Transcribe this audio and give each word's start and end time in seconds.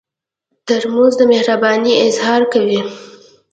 ترموز 0.65 1.13
د 1.19 1.21
مهربانۍ 1.33 1.93
اظهار 2.07 2.41
کوي. 2.53 2.79